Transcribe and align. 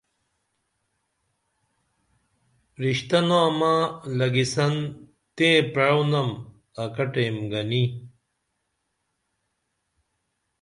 رشتہ 2.83 3.19
نامہ 3.27 3.73
لگیسن 4.17 4.73
تئیں 5.35 5.61
پرعئونم 5.73 6.29
اکٹیئم 6.83 7.35
گنی 7.51 7.83